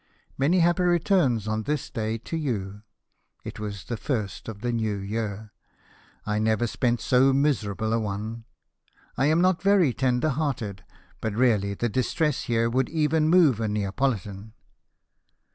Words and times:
Many 0.35 0.61
happy 0.61 0.81
returns 0.81 1.47
of 1.47 1.65
this 1.65 1.91
day 1.91 2.17
to 2.17 2.35
you 2.35 2.81
(it 3.43 3.59
was 3.59 3.83
the 3.83 3.97
first 3.97 4.47
of 4.47 4.61
the 4.61 4.71
new 4.71 4.95
year), 4.95 5.53
I 6.25 6.39
never 6.39 6.65
spent 6.65 6.99
so 7.01 7.31
miserable 7.33 7.93
a 7.93 7.99
one. 7.99 8.45
I 9.15 9.27
am 9.27 9.41
not 9.41 9.61
very 9.61 9.93
tender 9.93 10.29
hearted, 10.29 10.83
but 11.21 11.35
really 11.35 11.75
the 11.75 11.87
distress 11.87 12.45
here 12.45 12.67
would 12.67 12.89
even 12.89 13.29
move 13.29 13.59
a 13.59 13.67
Neapolitan." 13.67 14.53